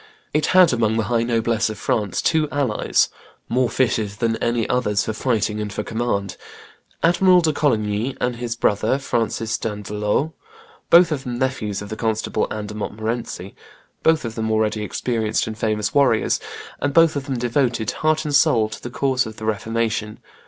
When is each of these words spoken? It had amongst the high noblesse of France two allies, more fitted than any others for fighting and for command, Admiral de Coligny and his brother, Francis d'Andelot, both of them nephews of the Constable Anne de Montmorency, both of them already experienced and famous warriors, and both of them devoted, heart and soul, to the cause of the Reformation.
It 0.33 0.47
had 0.47 0.73
amongst 0.73 0.97
the 0.97 1.03
high 1.03 1.21
noblesse 1.21 1.69
of 1.69 1.77
France 1.77 2.23
two 2.23 2.49
allies, 2.49 3.09
more 3.47 3.69
fitted 3.69 4.09
than 4.13 4.35
any 4.37 4.67
others 4.67 5.05
for 5.05 5.13
fighting 5.13 5.59
and 5.61 5.71
for 5.71 5.83
command, 5.83 6.37
Admiral 7.03 7.41
de 7.41 7.53
Coligny 7.53 8.17
and 8.19 8.37
his 8.37 8.55
brother, 8.55 8.97
Francis 8.97 9.55
d'Andelot, 9.59 10.33
both 10.89 11.11
of 11.11 11.23
them 11.23 11.37
nephews 11.37 11.83
of 11.83 11.89
the 11.89 11.95
Constable 11.95 12.47
Anne 12.49 12.65
de 12.65 12.73
Montmorency, 12.73 13.53
both 14.01 14.25
of 14.25 14.33
them 14.33 14.49
already 14.49 14.81
experienced 14.83 15.45
and 15.45 15.55
famous 15.55 15.93
warriors, 15.93 16.39
and 16.81 16.95
both 16.95 17.15
of 17.15 17.27
them 17.27 17.37
devoted, 17.37 17.91
heart 17.91 18.25
and 18.25 18.33
soul, 18.33 18.69
to 18.69 18.81
the 18.81 18.89
cause 18.89 19.27
of 19.27 19.35
the 19.37 19.45
Reformation. 19.45 20.17